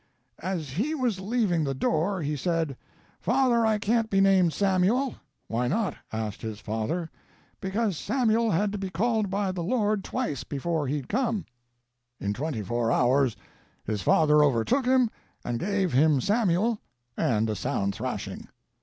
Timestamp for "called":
8.89-9.29